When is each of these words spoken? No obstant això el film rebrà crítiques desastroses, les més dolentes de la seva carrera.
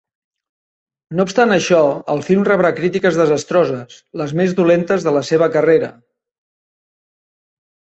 No 1.19 1.25
obstant 1.29 1.53
això 1.57 1.81
el 2.15 2.23
film 2.31 2.49
rebrà 2.49 2.73
crítiques 2.81 3.21
desastroses, 3.21 4.01
les 4.25 4.37
més 4.43 4.59
dolentes 4.65 5.09
de 5.09 5.19
la 5.21 5.27
seva 5.33 5.55
carrera. 5.61 5.95